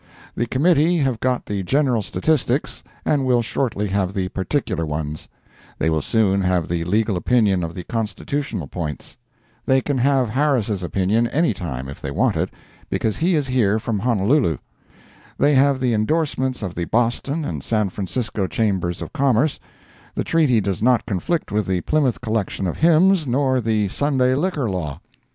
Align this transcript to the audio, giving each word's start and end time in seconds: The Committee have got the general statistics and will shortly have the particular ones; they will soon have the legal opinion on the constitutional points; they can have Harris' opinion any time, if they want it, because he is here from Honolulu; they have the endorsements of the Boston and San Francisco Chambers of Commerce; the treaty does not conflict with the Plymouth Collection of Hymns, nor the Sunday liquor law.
The 0.33 0.47
Committee 0.47 0.97
have 0.97 1.19
got 1.19 1.45
the 1.45 1.61
general 1.61 2.01
statistics 2.01 2.83
and 3.05 3.23
will 3.23 3.43
shortly 3.43 3.85
have 3.89 4.15
the 4.15 4.29
particular 4.29 4.83
ones; 4.83 5.29
they 5.77 5.91
will 5.91 6.01
soon 6.01 6.41
have 6.41 6.67
the 6.67 6.83
legal 6.85 7.15
opinion 7.15 7.63
on 7.63 7.71
the 7.73 7.83
constitutional 7.83 8.65
points; 8.65 9.15
they 9.67 9.79
can 9.79 9.99
have 9.99 10.29
Harris' 10.29 10.81
opinion 10.81 11.27
any 11.27 11.53
time, 11.53 11.87
if 11.87 12.01
they 12.01 12.09
want 12.09 12.35
it, 12.35 12.49
because 12.89 13.17
he 13.17 13.35
is 13.35 13.45
here 13.45 13.77
from 13.77 13.99
Honolulu; 13.99 14.57
they 15.37 15.53
have 15.53 15.79
the 15.79 15.93
endorsements 15.93 16.63
of 16.63 16.73
the 16.73 16.85
Boston 16.85 17.45
and 17.45 17.63
San 17.63 17.89
Francisco 17.89 18.47
Chambers 18.47 19.03
of 19.03 19.13
Commerce; 19.13 19.59
the 20.15 20.23
treaty 20.23 20.59
does 20.59 20.81
not 20.81 21.05
conflict 21.05 21.51
with 21.51 21.67
the 21.67 21.81
Plymouth 21.81 22.21
Collection 22.21 22.65
of 22.65 22.77
Hymns, 22.77 23.27
nor 23.27 23.61
the 23.61 23.87
Sunday 23.89 24.33
liquor 24.33 24.67
law. 24.67 24.99